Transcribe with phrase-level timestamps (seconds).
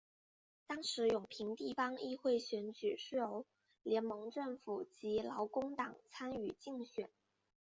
[0.65, 3.45] 当时永平地方议会选举是由
[3.83, 7.07] 联盟政府及劳工党参与竞选。